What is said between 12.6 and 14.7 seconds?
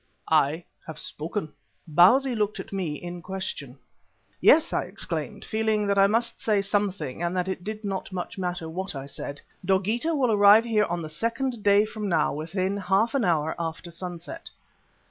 half an hour after sunset."